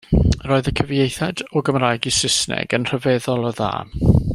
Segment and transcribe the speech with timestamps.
[0.51, 3.73] Roedd y cyfieithiad o Gymraeg i Saesneg yn rhyfeddol o dda.